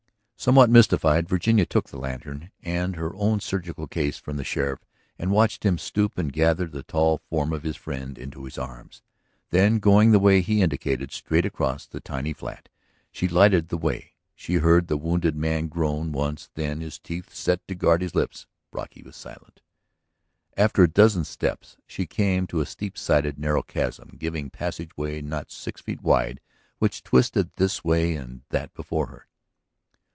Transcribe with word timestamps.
Somewhat 0.41 0.71
mystified, 0.71 1.29
Virginia 1.29 1.67
took 1.67 1.89
the 1.89 1.99
lantern 1.99 2.49
and 2.63 2.95
her 2.95 3.11
own 3.15 3.39
surgical 3.39 3.85
case 3.85 4.17
from 4.17 4.37
the 4.37 4.43
sheriff 4.43 4.79
and 5.19 5.29
watched 5.29 5.63
him 5.63 5.77
stoop 5.77 6.17
and 6.17 6.33
gather 6.33 6.65
the 6.65 6.81
tall 6.81 7.19
form 7.19 7.53
of 7.53 7.61
his 7.61 7.75
friend 7.75 8.17
into 8.17 8.45
his 8.45 8.57
arms. 8.57 9.03
Then 9.51 9.77
going 9.77 10.09
the 10.09 10.17
way 10.17 10.41
he 10.41 10.63
indicated, 10.63 11.11
straight 11.11 11.45
across 11.45 11.85
the 11.85 11.99
tiny 11.99 12.33
flat, 12.33 12.69
she 13.11 13.27
lighted 13.27 13.69
the 13.69 13.77
way. 13.77 14.13
She 14.33 14.55
heard 14.55 14.87
the 14.87 14.97
wounded 14.97 15.35
man 15.35 15.67
groan 15.67 16.11
once; 16.11 16.49
then, 16.55 16.81
his 16.81 16.97
teeth 16.97 17.31
set 17.31 17.67
to 17.67 17.75
guard 17.75 18.01
his 18.01 18.15
lips, 18.15 18.47
Brocky 18.71 19.03
was 19.03 19.15
silent. 19.15 19.61
After 20.57 20.81
a 20.81 20.89
dozen 20.91 21.23
steps 21.23 21.77
she 21.85 22.07
came 22.07 22.47
to 22.47 22.61
a 22.61 22.65
steep 22.65 22.97
sided, 22.97 23.37
narrow 23.37 23.61
chasm 23.61 24.15
giving 24.17 24.49
passageway 24.49 25.21
not 25.21 25.51
six 25.51 25.81
feet 25.81 26.01
wide 26.01 26.41
which 26.79 27.03
twisted 27.03 27.51
this 27.57 27.83
way 27.83 28.15
and 28.15 28.41
that 28.49 28.73
before 28.73 29.05
her. 29.05 29.27